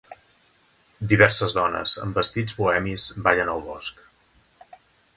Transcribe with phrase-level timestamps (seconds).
[1.11, 4.05] Diverses dones amb vestits bohemis ballen al bosc.